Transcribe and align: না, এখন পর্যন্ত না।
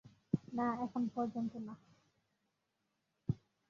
না, 0.53 0.67
এখন 0.83 1.03
পর্যন্ত 1.15 1.53
না। 1.67 1.73